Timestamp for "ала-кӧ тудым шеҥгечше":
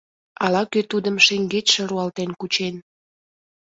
0.43-1.81